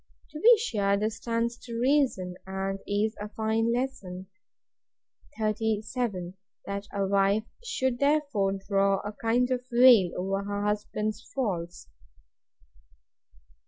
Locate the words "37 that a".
5.37-7.05